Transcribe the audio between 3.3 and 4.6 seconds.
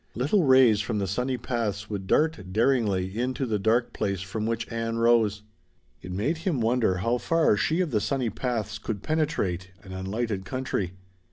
to the dark place from